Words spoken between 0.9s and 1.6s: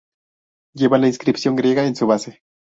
la inscripción